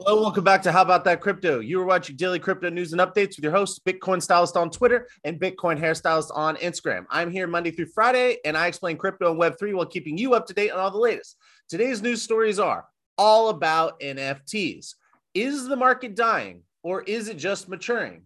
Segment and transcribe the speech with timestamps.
[0.00, 1.58] Hello, welcome back to How About That Crypto.
[1.58, 5.08] You are watching daily crypto news and updates with your host, Bitcoin Stylist on Twitter
[5.24, 7.04] and Bitcoin Hairstylist on Instagram.
[7.10, 10.46] I'm here Monday through Friday, and I explain crypto and Web3 while keeping you up
[10.46, 11.36] to date on all the latest.
[11.68, 12.86] Today's news stories are
[13.18, 14.94] all about NFTs.
[15.34, 18.22] Is the market dying or is it just maturing?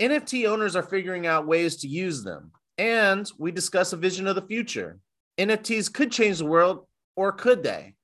[0.00, 4.34] NFT owners are figuring out ways to use them, and we discuss a vision of
[4.34, 4.98] the future.
[5.38, 7.94] NFTs could change the world, or could they?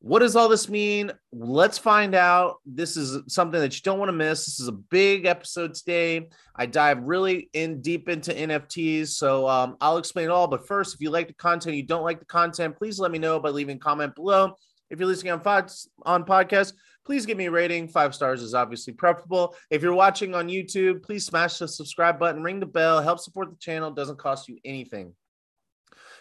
[0.00, 1.10] What does all this mean?
[1.32, 2.58] Let's find out.
[2.64, 4.46] This is something that you don't want to miss.
[4.46, 6.28] This is a big episode today.
[6.54, 10.46] I dive really in deep into NFTs, so um, I'll explain it all.
[10.46, 13.18] But first, if you like the content, you don't like the content, please let me
[13.18, 14.54] know by leaving a comment below.
[14.88, 17.88] If you're listening on pods, on podcast, please give me a rating.
[17.88, 19.56] Five stars is obviously preferable.
[19.68, 23.50] If you're watching on YouTube, please smash the subscribe button, ring the bell, help support
[23.50, 23.90] the channel.
[23.90, 25.12] Doesn't cost you anything.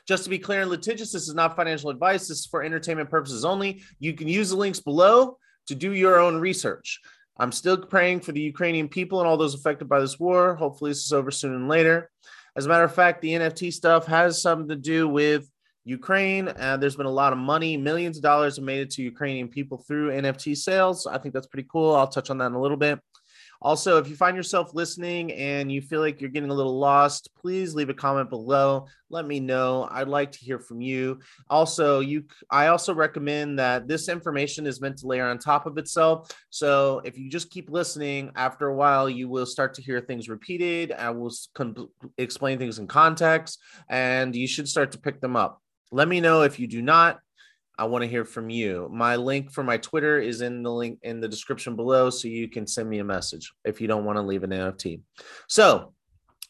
[0.07, 2.27] Just to be clear and litigious, this is not financial advice.
[2.27, 3.81] This is for entertainment purposes only.
[3.99, 6.99] You can use the links below to do your own research.
[7.37, 10.55] I'm still praying for the Ukrainian people and all those affected by this war.
[10.55, 12.09] Hopefully, this is over soon and later.
[12.55, 15.47] As a matter of fact, the NFT stuff has something to do with
[15.83, 16.47] Ukraine.
[16.47, 19.47] Uh, there's been a lot of money, millions of dollars have made it to Ukrainian
[19.47, 21.05] people through NFT sales.
[21.05, 21.95] I think that's pretty cool.
[21.95, 22.99] I'll touch on that in a little bit.
[23.61, 27.29] Also, if you find yourself listening and you feel like you're getting a little lost,
[27.35, 28.85] please leave a comment below.
[29.09, 29.87] Let me know.
[29.89, 31.19] I'd like to hear from you.
[31.49, 35.77] Also, you I also recommend that this information is meant to layer on top of
[35.77, 36.29] itself.
[36.49, 40.29] So, if you just keep listening, after a while you will start to hear things
[40.29, 40.91] repeated.
[40.91, 45.61] I will con- explain things in context and you should start to pick them up.
[45.91, 47.19] Let me know if you do not.
[47.77, 48.89] I want to hear from you.
[48.91, 52.47] My link for my Twitter is in the link in the description below, so you
[52.47, 55.01] can send me a message if you don't want to leave an NFT.
[55.47, 55.93] So,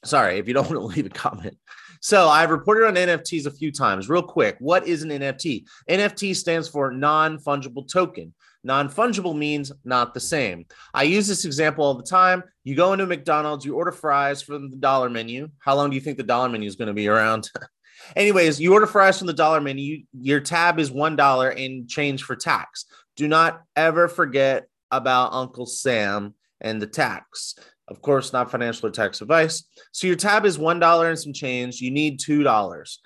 [0.06, 1.58] sorry, if you don't want to leave a comment.
[2.00, 4.08] So, I've reported on NFTs a few times.
[4.08, 5.66] Real quick, what is an NFT?
[5.90, 8.34] NFT stands for non fungible token.
[8.64, 10.66] Non fungible means not the same.
[10.94, 12.44] I use this example all the time.
[12.64, 15.50] You go into McDonald's, you order fries from the dollar menu.
[15.60, 17.50] How long do you think the dollar menu is going to be around?
[18.16, 20.04] Anyways, you order fries from the dollar menu.
[20.14, 22.86] Your tab is one dollar in change for tax.
[23.16, 27.56] Do not ever forget about Uncle Sam and the tax.
[27.88, 29.64] Of course, not financial or tax advice.
[29.92, 31.80] So your tab is one dollar and some change.
[31.80, 33.00] You need two dollars,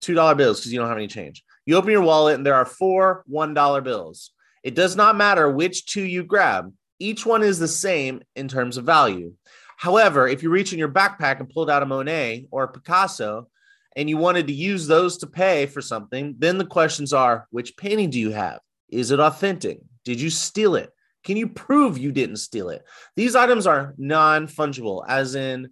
[0.00, 1.42] two dollar bills because you don't have any change.
[1.66, 4.32] You open your wallet and there are four one dollar bills.
[4.62, 6.72] It does not matter which two you grab.
[6.98, 9.32] Each one is the same in terms of value.
[9.78, 13.48] However, if you reach in your backpack and pulled out a Monet or a Picasso,
[13.96, 17.76] and you wanted to use those to pay for something, then the questions are which
[17.76, 18.60] painting do you have?
[18.88, 19.80] Is it authentic?
[20.04, 20.90] Did you steal it?
[21.24, 22.82] Can you prove you didn't steal it?
[23.16, 25.70] These items are non fungible, as in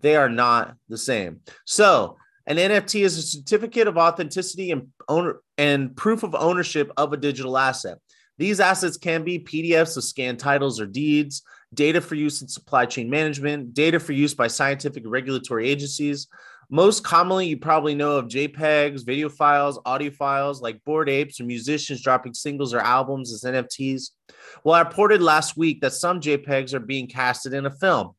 [0.00, 1.40] they are not the same.
[1.66, 7.12] So, an NFT is a certificate of authenticity and owner and proof of ownership of
[7.12, 7.98] a digital asset.
[8.38, 11.42] These assets can be PDFs of scanned titles or deeds,
[11.74, 16.26] data for use in supply chain management, data for use by scientific regulatory agencies,
[16.70, 21.44] most commonly, you probably know of JPEGs, video files, audio files like Bored Apes or
[21.44, 24.10] musicians dropping singles or albums as NFTs.
[24.62, 28.12] Well, I reported last week that some JPEGs are being casted in a film.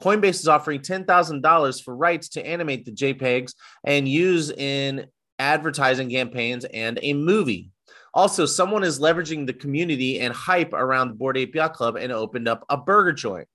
[0.00, 5.06] Coinbase is offering $10,000 for rights to animate the JPEGs and use in
[5.40, 7.72] advertising campaigns and a movie.
[8.14, 12.46] Also, someone is leveraging the community and hype around the Bored Ape Club and opened
[12.46, 13.48] up a burger joint.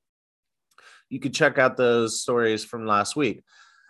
[1.10, 3.44] You could check out those stories from last week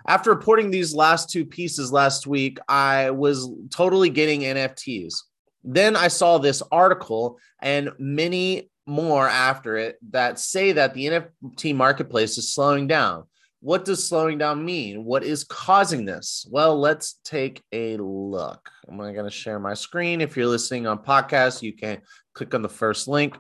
[0.08, 5.16] after reporting these last two pieces last week, I was totally getting NFTs.
[5.64, 11.76] Then I saw this article and many more after it that say that the NFT
[11.76, 13.26] marketplace is slowing down.
[13.62, 15.06] What does slowing down mean?
[15.06, 16.48] What is causing this?
[16.50, 18.72] Well, let's take a look.
[18.88, 20.20] I'm going to share my screen.
[20.20, 22.02] If you're listening on podcast, you can
[22.34, 23.38] click on the first link.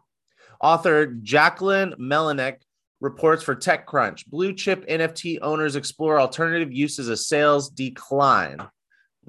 [0.61, 2.57] Author Jacquelyn Melinek
[3.01, 4.27] reports for TechCrunch.
[4.27, 8.61] Blue chip NFT owners explore alternative uses as sales decline.
[8.61, 8.69] I'm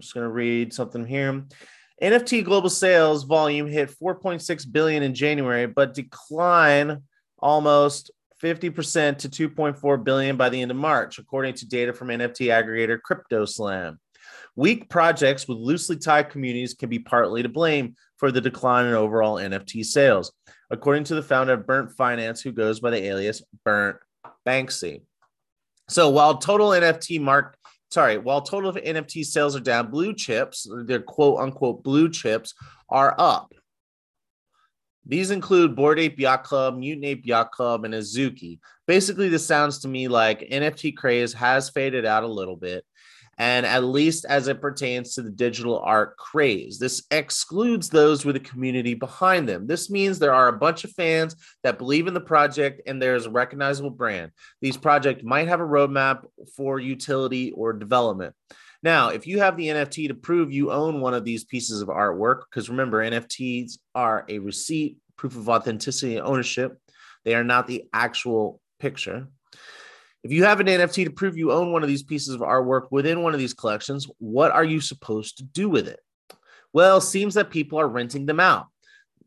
[0.01, 1.45] just going to read something here.
[2.01, 7.03] NFT global sales volume hit 4.6 billion in January, but decline
[7.39, 8.11] almost
[8.43, 12.99] 50% to 2.4 billion by the end of March, according to data from NFT aggregator
[13.01, 13.99] CryptoSlam.
[14.55, 18.95] Weak projects with loosely tied communities can be partly to blame for the decline in
[18.95, 20.33] overall NFT sales
[20.73, 23.99] according to the founder of Burnt Finance, who goes by the alias Burnt
[24.47, 25.03] Banksy.
[25.89, 27.57] So while total NFT mark,
[27.91, 32.55] sorry, while total NFT sales are down, blue chips, their quote unquote blue chips,
[32.89, 33.53] are up.
[35.05, 38.61] These include Bored Ape Yacht Club, Mutant Ape Yacht Club, and Azuki.
[38.87, 42.85] Basically, this sounds to me like NFT craze has faded out a little bit.
[43.39, 46.79] And at least as it pertains to the digital art craze.
[46.79, 49.67] This excludes those with a community behind them.
[49.67, 53.27] This means there are a bunch of fans that believe in the project and there's
[53.27, 54.33] a recognizable brand.
[54.61, 56.25] These projects might have a roadmap
[56.57, 58.35] for utility or development.
[58.83, 61.89] Now, if you have the NFT to prove you own one of these pieces of
[61.89, 66.79] artwork, because remember, NFTs are a receipt, proof of authenticity and ownership,
[67.25, 69.29] they are not the actual picture.
[70.25, 72.89] If you have an NFT to prove you own one of these pieces of artwork
[72.91, 76.01] within one of these collections, what are you supposed to do with it?
[76.73, 78.67] Well, seems that people are renting them out.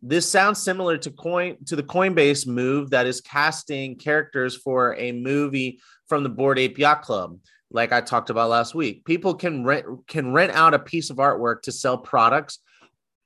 [0.01, 5.11] This sounds similar to coin to the Coinbase move that is casting characters for a
[5.11, 7.37] movie from the Bored Ape Yacht Club
[7.71, 9.05] like I talked about last week.
[9.05, 12.59] People can rent can rent out a piece of artwork to sell products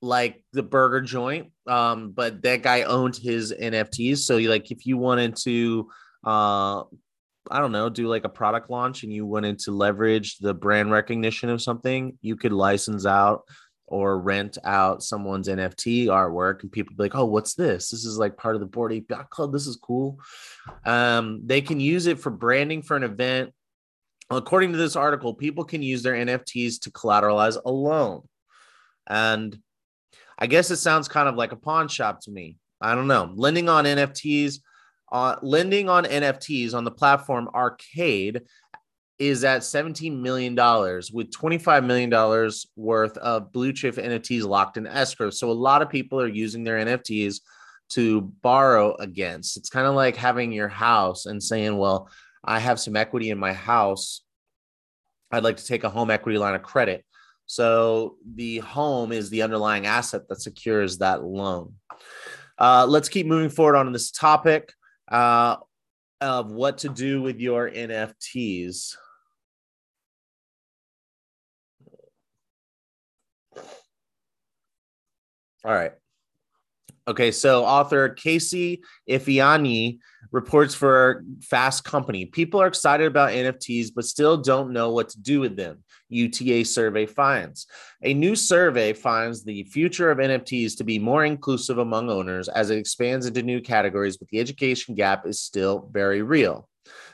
[0.02, 1.52] like the burger joint.
[1.68, 4.20] Um, but that guy owned his NFTs.
[4.20, 5.90] So like if you wanted to
[6.24, 6.84] uh
[7.50, 10.92] I don't know, do like a product launch and you wanted to leverage the brand
[10.92, 13.44] recognition of something, you could license out
[13.88, 17.90] or rent out someone's NFT artwork, and people be like, "Oh, what's this?
[17.90, 19.52] This is like part of the Bored Ape Club.
[19.52, 20.20] This is cool."
[20.86, 23.52] Um, they can use it for branding for an event
[24.30, 28.22] according to this article, people can use their NFTs to collateralize a loan.
[29.08, 29.58] And
[30.38, 32.58] I guess it sounds kind of like a pawn shop to me.
[32.80, 33.32] I don't know.
[33.36, 34.60] Lending on NFTs,
[35.12, 38.42] uh, lending on NFTs on the platform Arcade
[39.18, 45.30] is at $17 million with $25 million worth of blue chip NFTs locked in escrow.
[45.30, 47.42] So a lot of people are using their NFTs
[47.90, 49.58] to borrow against.
[49.58, 52.10] It's kind of like having your house and saying, well,
[52.44, 54.22] I have some equity in my house.
[55.32, 57.04] I'd like to take a home equity line of credit.
[57.46, 61.74] So the home is the underlying asset that secures that loan.
[62.58, 64.72] Uh, let's keep moving forward on this topic
[65.10, 65.58] uh,
[66.22, 68.96] of what to do with your NFTs.
[75.66, 75.94] All right.
[77.08, 78.80] Okay, so author KC
[79.10, 80.00] Ifeanyi
[80.32, 82.26] reports for Fast Company.
[82.26, 85.84] People are excited about NFTs, but still don't know what to do with them.
[86.10, 87.68] UTA survey finds.
[88.04, 92.70] A new survey finds the future of NFTs to be more inclusive among owners as
[92.70, 96.68] it expands into new categories, but the education gap is still very real.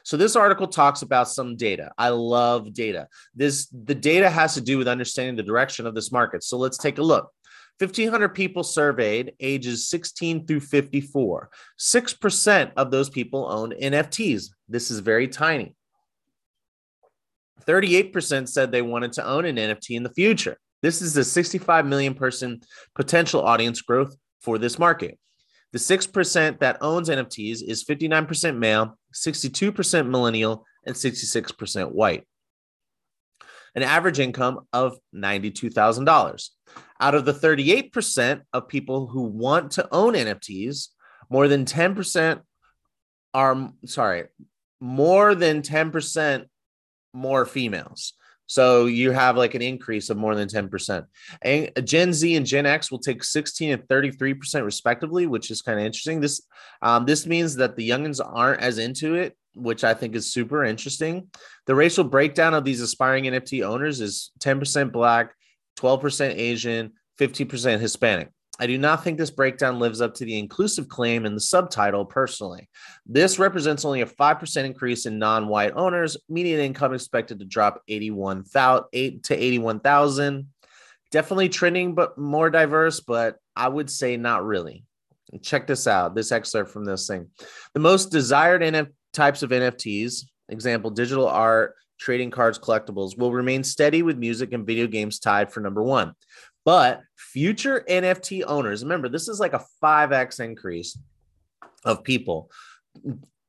[0.03, 1.91] So this article talks about some data.
[1.97, 3.07] I love data.
[3.33, 6.43] This the data has to do with understanding the direction of this market.
[6.43, 7.31] So let's take a look.
[7.79, 11.49] 1,500 people surveyed ages 16 through 54.
[11.77, 14.45] 6% of those people own NFTs.
[14.69, 15.75] This is very tiny.
[17.65, 20.57] 38% said they wanted to own an NFT in the future.
[20.81, 22.61] This is a 65 million person
[22.93, 25.17] potential audience growth for this market.
[25.73, 32.25] The 6% that owns NFTs is 59% male, 62% millennial, and 66% white.
[33.73, 36.49] An average income of $92,000.
[36.99, 40.89] Out of the 38% of people who want to own NFTs,
[41.29, 42.41] more than 10%
[43.33, 44.25] are, sorry,
[44.79, 46.45] more than 10%
[47.13, 48.13] more females.
[48.47, 51.05] So you have like an increase of more than 10%.
[51.41, 55.79] And Gen Z and Gen X will take 16 and 33% respectively, which is kind
[55.79, 56.19] of interesting.
[56.21, 56.43] This
[56.81, 60.63] um, this means that the youngins aren't as into it, which I think is super
[60.63, 61.29] interesting.
[61.65, 65.33] The racial breakdown of these aspiring NFT owners is 10% black,
[65.77, 68.29] 12% Asian, 15% Hispanic.
[68.57, 72.05] I do not think this breakdown lives up to the inclusive claim in the subtitle
[72.05, 72.69] personally.
[73.05, 78.85] This represents only a 5% increase in non-white owners, median income expected to drop 81,000
[78.93, 80.47] 8 to 81,000.
[81.11, 84.85] Definitely trending but more diverse, but I would say not really.
[85.41, 86.15] Check this out.
[86.15, 87.27] This excerpt from this thing.
[87.73, 93.63] The most desired NF- types of NFTs, example digital art, trading cards, collectibles, will remain
[93.63, 96.13] steady with music and video games tied for number one.
[96.65, 100.97] But future NFT owners, remember, this is like a 5x increase
[101.83, 102.49] of people.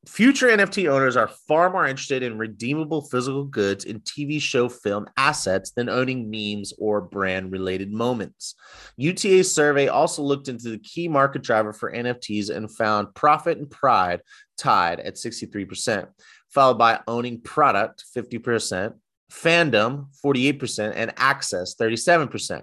[0.06, 5.06] Future NFT owners are far more interested in redeemable physical goods and TV show film
[5.16, 8.54] assets than owning memes or brand related moments.
[8.98, 13.68] UTA's survey also looked into the key market driver for NFTs and found profit and
[13.68, 14.20] pride
[14.56, 16.06] tied at 63%
[16.50, 18.94] followed by owning product 50%,
[19.32, 22.62] fandom 48%, and access 37%.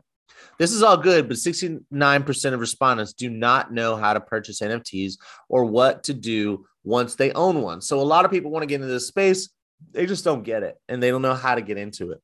[0.60, 5.13] This is all good, but 69% of respondents do not know how to purchase NFTs
[5.50, 7.82] or what to do once they own one.
[7.82, 9.50] So a lot of people want to get into this space,
[9.92, 12.22] they just don't get it and they don't know how to get into it.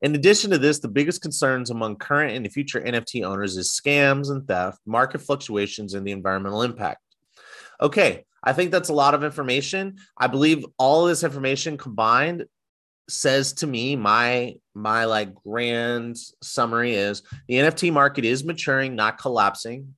[0.00, 4.30] In addition to this, the biggest concerns among current and future NFT owners is scams
[4.30, 7.00] and theft, market fluctuations, and the environmental impact.
[7.80, 9.96] Okay, I think that's a lot of information.
[10.16, 12.44] I believe all this information combined
[13.08, 19.18] says to me my my like grand summary is the NFT market is maturing, not
[19.18, 19.94] collapsing.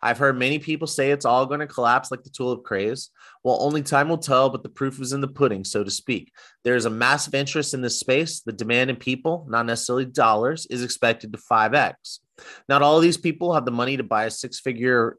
[0.00, 3.10] I've heard many people say it's all going to collapse like the tulip craze.
[3.44, 6.32] Well, only time will tell, but the proof is in the pudding, so to speak.
[6.64, 8.40] There is a massive interest in this space.
[8.40, 12.20] The demand in people, not necessarily dollars, is expected to 5x.
[12.68, 15.18] Not all of these people have the money to buy a six figure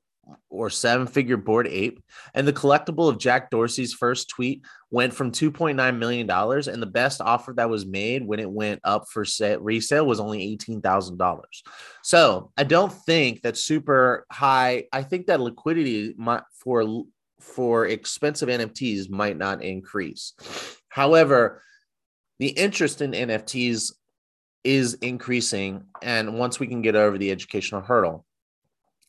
[0.50, 2.02] or seven figure Bored Ape.
[2.34, 6.30] And the collectible of Jack Dorsey's first tweet went from $2.9 million.
[6.30, 10.20] And the best offer that was made when it went up for set resale was
[10.20, 11.42] only $18,000.
[12.04, 14.86] So I don't think that super high.
[14.92, 17.04] I think that liquidity might, for
[17.40, 20.34] for expensive NFTs might not increase.
[20.88, 21.62] However,
[22.40, 23.92] the interest in NFTs
[24.64, 25.84] is increasing.
[26.02, 28.26] And once we can get over the educational hurdle,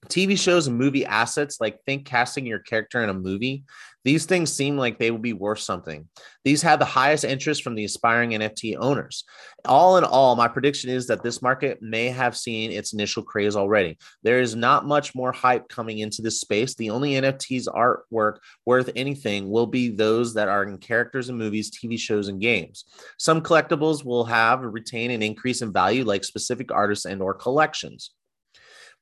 [0.09, 3.65] TV shows and movie assets, like think casting your character in a movie,
[4.05, 6.07] these things seem like they will be worth something.
[6.45, 9.25] These have the highest interest from the aspiring NFT owners.
[9.65, 13.57] All in all, my prediction is that this market may have seen its initial craze
[13.57, 13.97] already.
[14.23, 16.75] There is not much more hype coming into this space.
[16.75, 21.71] The only NFTs artwork worth anything will be those that are in characters in movies,
[21.71, 22.85] TV shows, and games.
[23.19, 28.11] Some collectibles will have retain an increase in value, like specific artists and or collections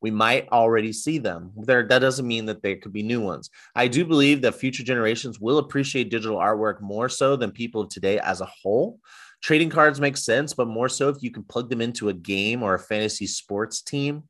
[0.02, 1.52] we might already see them.
[1.56, 3.49] There, that doesn't mean that there could be new ones.
[3.75, 7.88] I do believe that future generations will appreciate digital artwork more so than people of
[7.88, 8.99] today as a whole.
[9.40, 12.62] Trading cards make sense, but more so if you can plug them into a game
[12.62, 14.25] or a fantasy sports team.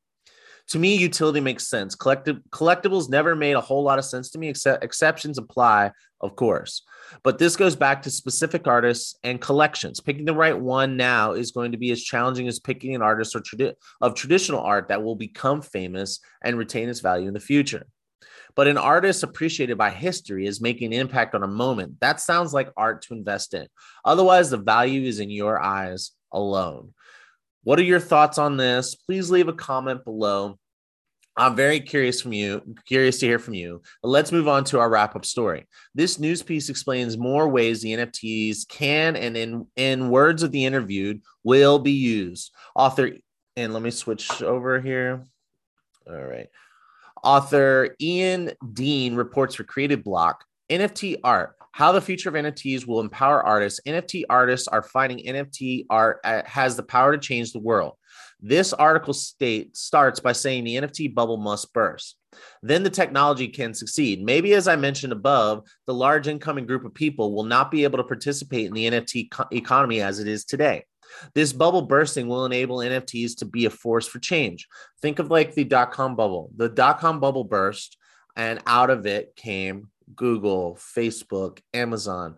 [0.69, 1.95] To me, utility makes sense.
[1.95, 5.91] Collectibles never made a whole lot of sense to me, except exceptions apply,
[6.21, 6.83] of course.
[7.23, 10.01] But this goes back to specific artists and collections.
[10.01, 13.37] Picking the right one now is going to be as challenging as picking an artist
[13.37, 17.41] or tradi- of traditional art that will become famous and retain its value in the
[17.41, 17.87] future.
[18.55, 22.01] But an artist appreciated by history is making an impact on a moment.
[22.01, 23.67] That sounds like art to invest in.
[24.05, 26.93] Otherwise, the value is in your eyes alone.
[27.65, 28.95] What are your thoughts on this?
[28.95, 30.59] Please leave a comment below.
[31.37, 33.81] I'm very curious from you, curious to hear from you.
[34.03, 35.67] But let's move on to our wrap up story.
[35.95, 40.65] This news piece explains more ways the NFTs can and in in words of the
[40.65, 42.53] interviewed will be used.
[42.75, 43.13] Author
[43.57, 45.25] and let me switch over here.
[46.07, 46.49] All right.
[47.23, 50.35] Author Ian Dean reports for Creative Bloq
[50.69, 53.81] NFT art how the future of NFTs will empower artists.
[53.87, 57.95] NFT artists are finding NFT art uh, has the power to change the world.
[58.41, 62.17] This article state starts by saying the NFT bubble must burst.
[62.63, 64.23] Then the technology can succeed.
[64.23, 67.99] Maybe, as I mentioned above, the large incoming group of people will not be able
[67.99, 70.85] to participate in the NFT co- economy as it is today.
[71.35, 74.67] This bubble bursting will enable NFTs to be a force for change.
[75.01, 76.51] Think of like the dot com bubble.
[76.57, 77.97] The dot com bubble burst,
[78.35, 82.37] and out of it came Google, Facebook, Amazon.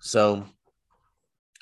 [0.00, 0.44] So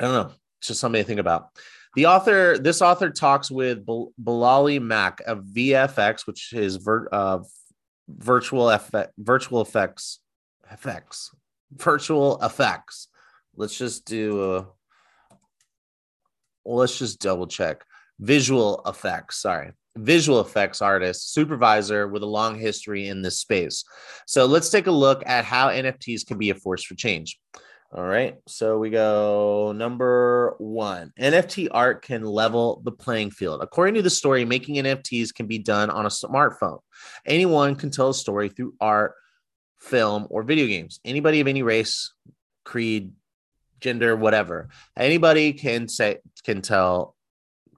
[0.01, 0.35] I don't know.
[0.59, 1.49] It's just something to think about.
[1.95, 7.39] The author, this author talks with Bilali Mak of VFX, which is vir, uh,
[8.09, 10.21] virtual effect, virtual effects,
[10.71, 11.31] effects,
[11.73, 13.09] virtual effects.
[13.57, 14.57] Let's just do.
[14.57, 14.67] A,
[16.65, 17.85] let's just double check.
[18.19, 19.41] Visual effects.
[19.41, 23.85] Sorry visual effects artist, supervisor with a long history in this space.
[24.27, 27.39] So let's take a look at how NFTs can be a force for change.
[27.93, 28.39] All right.
[28.49, 33.63] So we go number one NFT art can level the playing field.
[33.63, 36.81] According to the story, making NFTs can be done on a smartphone.
[37.25, 39.15] Anyone can tell a story through art,
[39.79, 40.99] film, or video games.
[41.05, 42.13] Anybody of any race,
[42.65, 43.13] creed,
[43.81, 44.71] gender, whatever.
[44.97, 47.14] Anybody can say, can tell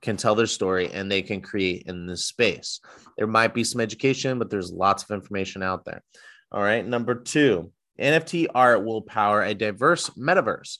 [0.00, 2.81] can tell their story and they can create in this space.
[3.17, 6.03] There might be some education, but there's lots of information out there.
[6.53, 6.87] All right.
[6.87, 10.79] Number two, NFT art will power a diverse metaverse.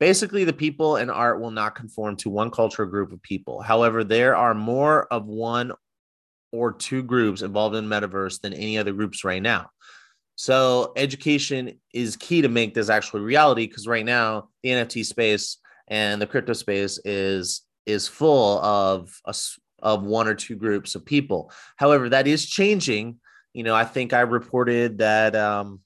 [0.00, 3.60] Basically, the people and art will not conform to one cultural group of people.
[3.60, 5.72] However, there are more of one
[6.52, 9.70] or two groups involved in metaverse than any other groups right now.
[10.36, 15.58] So, education is key to make this actually reality because right now, the NFT space
[15.88, 19.34] and the crypto space is is full of a,
[19.80, 21.50] of one or two groups of people.
[21.76, 23.16] However, that is changing.
[23.52, 25.80] You know, I think I reported that um,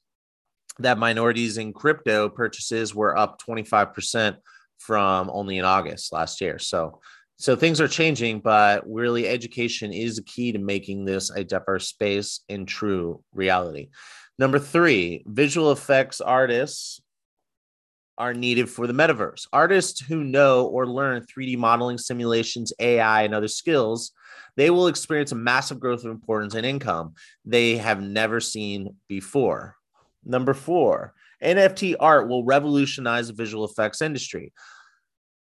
[0.78, 4.36] that minorities in crypto purchases were up 25%
[4.78, 6.58] from only in August last year.
[6.58, 7.00] So
[7.36, 11.88] so things are changing, but really education is a key to making this a diverse
[11.88, 13.88] space in true reality.
[14.38, 17.00] Number three, visual effects artists
[18.18, 19.46] are needed for the metaverse.
[19.52, 24.12] Artists who know or learn 3D modeling, simulations, AI, and other skills,
[24.56, 27.14] they will experience a massive growth of importance and income
[27.44, 29.76] they have never seen before.
[30.24, 34.52] Number four, NFT art will revolutionize the visual effects industry.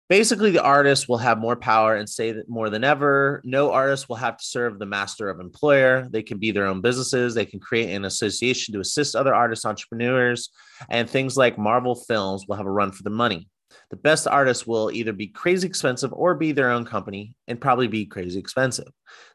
[0.09, 3.41] Basically, the artist will have more power and say that more than ever.
[3.45, 6.07] No artist will have to serve the master of employer.
[6.09, 7.35] They can be their own businesses.
[7.35, 10.49] They can create an association to assist other artists, entrepreneurs,
[10.89, 13.47] and things like Marvel Films will have a run for the money.
[13.91, 17.87] The best artists will either be crazy expensive or be their own company and probably
[17.87, 18.87] be crazy expensive.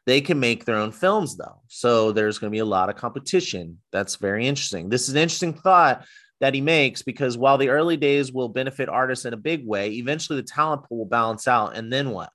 [0.05, 1.61] They can make their own films though.
[1.67, 3.79] So there's going to be a lot of competition.
[3.91, 4.89] That's very interesting.
[4.89, 6.05] This is an interesting thought
[6.41, 9.91] that he makes because while the early days will benefit artists in a big way,
[9.91, 11.77] eventually the talent pool will balance out.
[11.77, 12.29] And then what?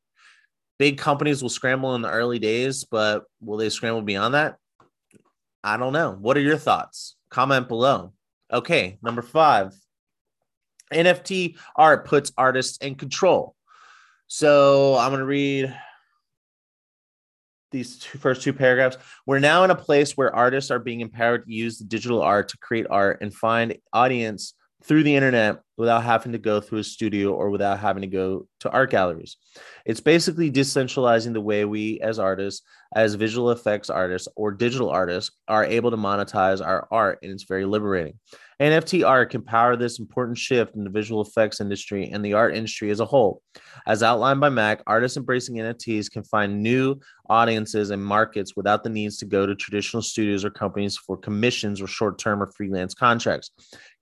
[0.79, 4.57] Big companies will scramble in the early days, but will they scramble beyond that?
[5.63, 6.17] I don't know.
[6.19, 7.17] What are your thoughts?
[7.31, 8.15] Comment below.
[8.51, 9.75] Okay, number five
[10.93, 13.55] NFT art puts artists in control.
[14.27, 15.77] So I'm going to read
[17.71, 18.97] these two, first two paragraphs.
[19.27, 22.59] We're now in a place where artists are being empowered to use digital art to
[22.59, 27.33] create art and find audience through the internet without having to go through a studio
[27.33, 29.39] or without having to go to art galleries.
[29.87, 32.61] It's basically decentralizing the way we as artists,
[32.95, 37.45] as visual effects artists or digital artists, are able to monetize our art, and it's
[37.45, 38.19] very liberating.
[38.61, 42.55] NFT art can power this important shift in the visual effects industry and the art
[42.55, 43.41] industry as a whole.
[43.87, 48.91] As outlined by Mac, artists embracing NFTs can find new audiences and markets without the
[48.91, 52.93] needs to go to traditional studios or companies for commissions or short term or freelance
[52.93, 53.51] contracts.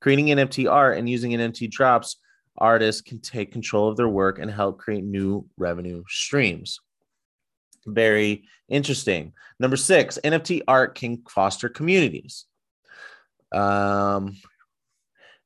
[0.01, 2.17] Creating NFT art and using NFT drops,
[2.57, 6.81] artists can take control of their work and help create new revenue streams.
[7.87, 9.33] Very interesting.
[9.59, 12.47] Number six, NFT art can foster communities.
[13.53, 14.37] Um,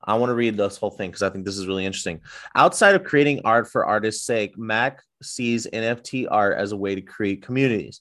[0.05, 2.21] I want to read this whole thing because I think this is really interesting.
[2.55, 7.03] Outside of creating art for artists' sake, Mac sees NFT art as a way to
[7.03, 8.01] create communities,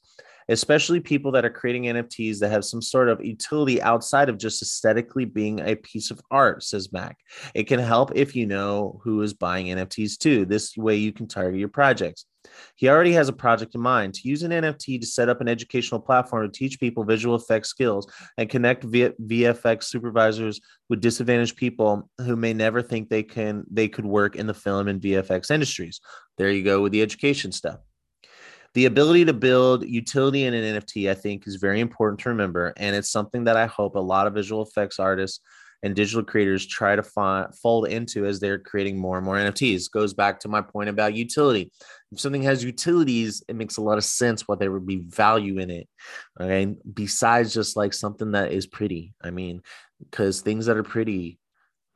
[0.52, 4.62] especially people that are creating NFTs that have some sort of utility outside of just
[4.62, 7.18] aesthetically being a piece of art, says Mac.
[7.56, 10.46] It can help if you know who is buying NFTs too.
[10.46, 12.26] This way you can target your projects.
[12.76, 15.48] He already has a project in mind to use an NFT to set up an
[15.48, 21.56] educational platform to teach people visual effects skills and connect v- VFX supervisors with disadvantaged
[21.56, 25.52] people who may never think they can they could work in the film and VFX
[25.52, 26.02] industries.
[26.38, 27.80] There you go with the education stuff.
[28.74, 32.74] The ability to build utility in an NFT, I think, is very important to remember.
[32.78, 35.42] And it's something that I hope a lot of visual effects artists
[35.84, 39.92] and digital creators try to find, fold into as they're creating more and more NFTs.
[39.92, 41.72] Goes back to my point about utility.
[42.12, 45.58] If something has utilities, it makes a lot of sense what there would be value
[45.58, 45.88] in it.
[46.40, 46.76] Okay.
[46.94, 49.14] Besides just like something that is pretty.
[49.22, 49.64] I mean,
[50.00, 51.40] because things that are pretty,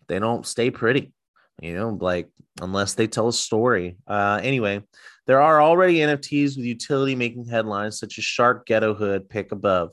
[0.07, 1.13] they don't stay pretty,
[1.61, 2.29] you know, like
[2.61, 3.97] unless they tell a story.
[4.07, 4.81] Uh, anyway,
[5.27, 9.91] there are already NFTs with utility making headlines such as Shark Ghetto Hood pick above.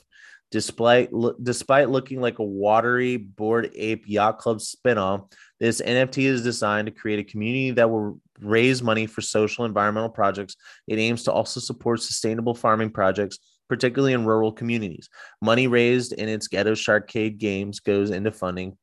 [0.50, 1.10] Despite,
[1.42, 6.92] despite looking like a watery Bored Ape Yacht Club spinoff, this NFT is designed to
[6.92, 10.56] create a community that will raise money for social environmental projects.
[10.86, 15.08] It aims to also support sustainable farming projects, particularly in rural communities.
[15.40, 18.76] Money raised in its Ghetto Sharkade games goes into funding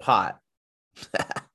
[0.00, 0.38] pot.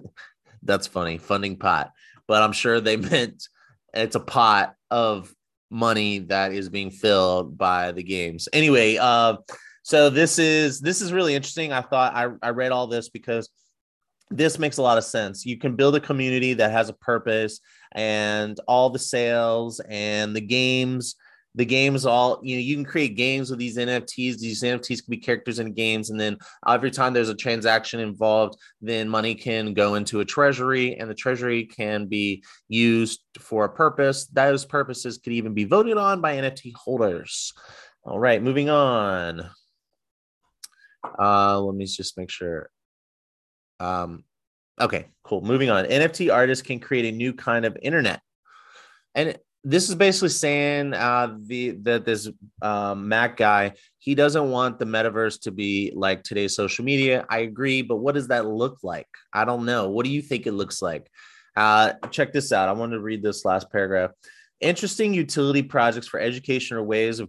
[0.62, 1.92] That's funny, funding pot.
[2.26, 3.48] But I'm sure they meant
[3.94, 5.32] it's a pot of
[5.70, 8.48] money that is being filled by the games.
[8.52, 9.36] Anyway, uh,
[9.82, 11.72] so this is this is really interesting.
[11.72, 13.48] I thought I, I read all this because
[14.30, 15.46] this makes a lot of sense.
[15.46, 17.60] You can build a community that has a purpose
[17.92, 21.14] and all the sales and the games
[21.56, 25.10] the games all you know you can create games with these nfts these nfts can
[25.10, 26.36] be characters in games and then
[26.68, 31.14] every time there's a transaction involved then money can go into a treasury and the
[31.14, 34.26] treasury can be used for a purpose.
[34.26, 37.52] Those purposes could even be voted on by nft holders.
[38.04, 39.48] All right moving on.
[41.18, 42.70] Uh let me just make sure.
[43.80, 44.24] Um
[44.80, 45.40] okay cool.
[45.40, 45.84] Moving on.
[45.86, 48.20] Nft artists can create a new kind of internet.
[49.14, 52.30] And this is basically saying uh, the that this
[52.62, 57.26] um, Mac guy he doesn't want the metaverse to be like today's social media.
[57.28, 59.08] I agree, but what does that look like?
[59.32, 59.88] I don't know.
[59.88, 61.10] What do you think it looks like?
[61.56, 62.68] Uh, check this out.
[62.68, 64.12] I want to read this last paragraph.
[64.60, 67.28] Interesting utility projects for education or ways of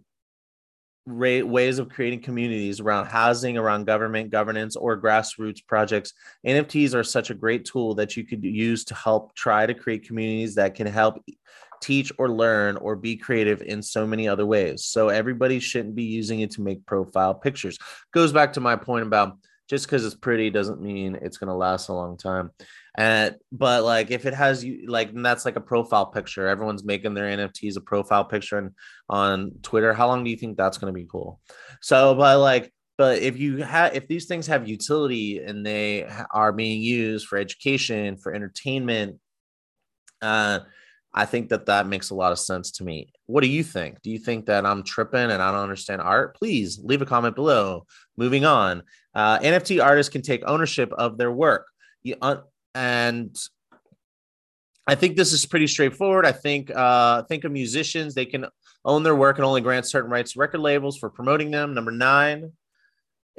[1.08, 6.13] ways of creating communities around housing, around government governance, or grassroots projects.
[6.45, 10.06] NFTs are such a great tool that you could use to help try to create
[10.06, 11.23] communities that can help
[11.82, 14.86] teach or learn or be creative in so many other ways.
[14.86, 17.78] So everybody shouldn't be using it to make profile pictures.
[18.13, 19.38] Goes back to my point about
[19.70, 22.52] just because it's pretty doesn't mean it's going to last a long time.
[22.98, 26.48] And but like if it has you like that's like a profile picture.
[26.48, 28.72] Everyone's making their NFTs a profile picture and
[29.10, 29.94] on Twitter.
[29.94, 31.40] How long do you think that's going to be cool?
[31.82, 36.52] So, but like but if you have if these things have utility and they are
[36.52, 39.20] being used for education for entertainment
[40.22, 40.60] Uh,
[41.13, 43.12] I think that that makes a lot of sense to me.
[43.26, 44.02] What do you think?
[44.02, 46.36] Do you think that I'm tripping and I don't understand art?
[46.36, 47.86] Please leave a comment below.
[48.17, 48.84] Moving on,
[49.15, 51.67] uh, NFT artists can take ownership of their work.
[52.04, 52.38] You, uh,
[52.76, 53.36] and
[54.86, 56.26] I think this is pretty straightforward.
[56.26, 58.46] I think uh, think of musicians; they can
[58.86, 61.74] own their work and only grant certain rights to record labels for promoting them.
[61.74, 62.54] Number nine,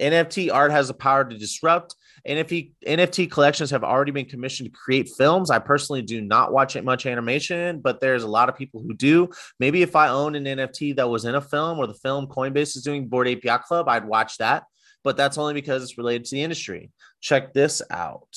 [0.00, 1.94] NFT art has the power to disrupt.
[2.26, 5.50] NFT NFT collections have already been commissioned to create films.
[5.50, 8.94] I personally do not watch it much animation, but there's a lot of people who
[8.94, 9.28] do.
[9.60, 12.76] Maybe if I own an NFT that was in a film or the film Coinbase
[12.76, 14.64] is doing Bored Yacht Club, I'd watch that.
[15.04, 16.90] But that's only because it's related to the industry.
[17.20, 18.28] Check this out.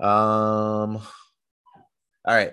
[0.00, 2.52] Um, all right.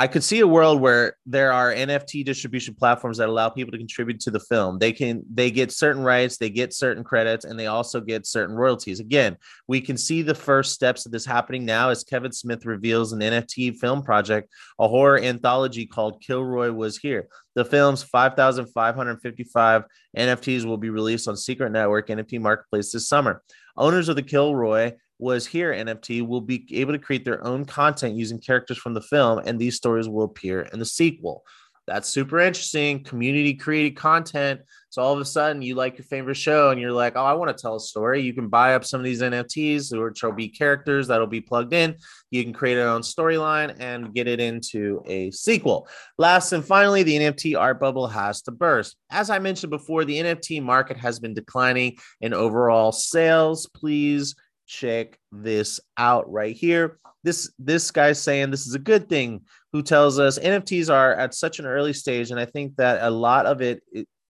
[0.00, 3.78] I could see a world where there are NFT distribution platforms that allow people to
[3.78, 4.78] contribute to the film.
[4.78, 8.54] They can they get certain rights, they get certain credits, and they also get certain
[8.54, 9.00] royalties.
[9.00, 13.12] Again, we can see the first steps of this happening now as Kevin Smith reveals
[13.12, 17.26] an NFT film project, a horror anthology called Kilroy Was Here.
[17.56, 19.82] The film's 5,555
[20.16, 23.42] NFTs will be released on Secret Network NFT Marketplace this summer.
[23.76, 28.14] Owners of the Kilroy was here NFT will be able to create their own content
[28.14, 31.44] using characters from the film, and these stories will appear in the sequel.
[31.88, 33.02] That's super interesting.
[33.02, 34.60] Community created content.
[34.90, 37.32] So all of a sudden, you like your favorite show, and you're like, "Oh, I
[37.32, 40.32] want to tell a story." You can buy up some of these NFTs, which will
[40.32, 41.96] be characters that'll be plugged in.
[42.30, 45.88] You can create your own storyline and get it into a sequel.
[46.18, 48.96] Last and finally, the NFT art bubble has to burst.
[49.10, 53.66] As I mentioned before, the NFT market has been declining in overall sales.
[53.74, 54.34] Please
[54.68, 57.00] check this out right here.
[57.24, 59.40] This this guy's saying this is a good thing.
[59.72, 63.10] Who tells us NFTs are at such an early stage, and I think that a
[63.10, 63.82] lot of it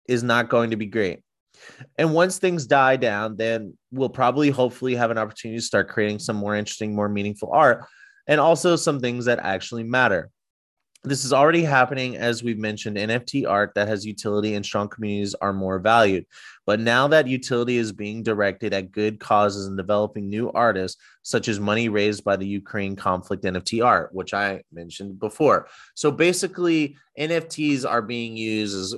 [0.07, 1.21] is not going to be great.
[1.97, 6.21] And once things die down, then we'll probably hopefully have an opportunity to start creating
[6.21, 7.85] some more interesting, more meaningful art,
[8.29, 10.31] and also some things that actually matter
[11.05, 15.35] this is already happening as we've mentioned nft art that has utility and strong communities
[15.35, 16.27] are more valued.
[16.67, 21.49] But now that utility is being directed at good causes and developing new artists such
[21.49, 25.69] as money raised by the ukraine conflict nft art which i mentioned before.
[25.95, 28.95] So basically nfts are being used as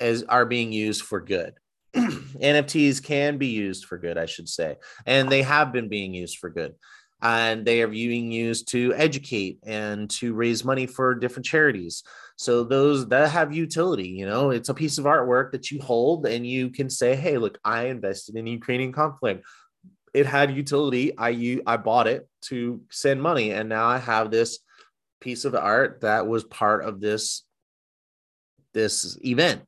[0.00, 1.54] as are being used for good.
[1.94, 4.76] Nfts can be used for good i should say.
[5.06, 6.74] And they have been being used for good
[7.22, 12.02] and they are being used to educate and to raise money for different charities.
[12.36, 16.26] So those that have utility, you know, it's a piece of artwork that you hold
[16.26, 19.44] and you can say, "Hey, look, I invested in Ukrainian conflict.
[20.14, 21.12] It had utility.
[21.18, 24.58] I I bought it to send money, and now I have this
[25.20, 27.44] piece of art that was part of this
[28.72, 29.62] this event."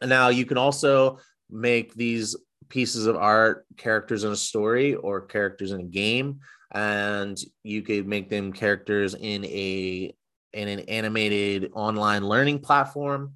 [0.00, 1.18] And now you can also
[1.48, 2.36] make these
[2.70, 6.40] pieces of art, characters in a story, or characters in a game,
[6.72, 10.14] and you could make them characters in a
[10.52, 13.34] in an animated online learning platform.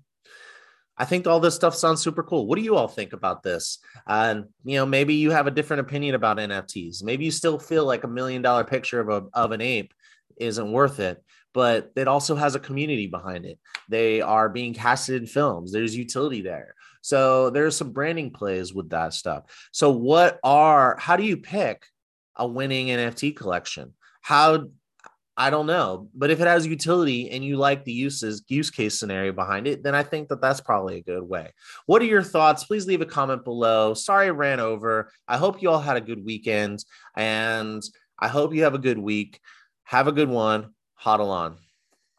[0.96, 2.46] I think all this stuff sounds super cool.
[2.46, 3.78] What do you all think about this?
[4.06, 7.02] And uh, you know, maybe you have a different opinion about NFTs.
[7.02, 9.92] Maybe you still feel like a million dollar picture of a of an ape
[10.36, 13.58] isn't worth it, but it also has a community behind it.
[13.88, 15.72] They are being casted in films.
[15.72, 16.74] There's utility there.
[17.04, 19.44] So there's some branding plays with that stuff.
[19.72, 21.84] So what are how do you pick
[22.34, 23.92] a winning NFT collection?
[24.22, 24.68] How
[25.36, 28.98] I don't know, but if it has utility and you like the uses use case
[28.98, 31.50] scenario behind it, then I think that that's probably a good way.
[31.84, 32.64] What are your thoughts?
[32.64, 33.92] Please leave a comment below.
[33.92, 35.12] Sorry I ran over.
[35.28, 36.82] I hope you all had a good weekend
[37.14, 37.82] and
[38.18, 39.40] I hope you have a good week.
[39.82, 40.72] Have a good one.
[40.98, 41.58] Hodl on.